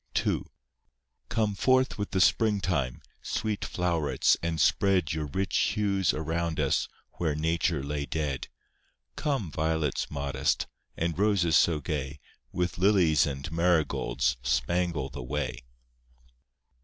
II 0.25 0.41
Come 1.29 1.53
forth 1.53 1.99
with 1.99 2.09
the 2.09 2.21
spring 2.21 2.59
time, 2.59 3.03
Sweet 3.21 3.63
flow'rets, 3.63 4.35
and 4.41 4.59
spread 4.59 5.13
Your 5.13 5.27
rich 5.27 5.55
hues 5.55 6.11
around 6.11 6.59
us 6.59 6.87
Where 7.19 7.35
nature 7.35 7.83
lay 7.83 8.07
dead; 8.07 8.47
Come, 9.15 9.51
violets 9.51 10.09
modest, 10.09 10.65
And 10.97 11.19
roses 11.19 11.55
so 11.55 11.81
gay, 11.81 12.19
With 12.51 12.79
lilies 12.79 13.27
and 13.27 13.51
marigolds, 13.51 14.37
Spangle 14.41 15.09
the 15.09 15.21
way. 15.21 15.59